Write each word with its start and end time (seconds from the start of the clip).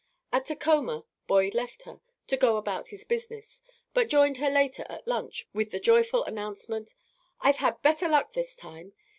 At 0.33 0.47
Tacoma 0.47 1.05
Boyd 1.27 1.53
left 1.53 1.83
her, 1.83 2.01
to 2.25 2.35
go 2.35 2.57
about 2.57 2.87
his 2.87 3.03
business, 3.03 3.61
but 3.93 4.07
joined 4.07 4.37
her 4.37 4.49
later 4.49 4.83
at 4.89 5.07
lunch, 5.07 5.47
with 5.53 5.69
the 5.69 5.79
joyful 5.79 6.23
announcement: 6.23 6.95
"I've 7.41 7.57
had 7.57 7.83
better 7.83 8.09
luck, 8.09 8.33
this 8.33 8.55
time. 8.55 8.93